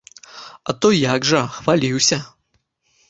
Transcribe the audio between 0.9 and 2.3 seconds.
як жа, хваліўся.